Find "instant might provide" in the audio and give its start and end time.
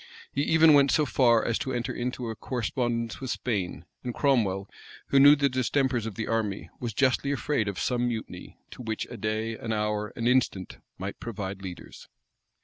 10.25-11.61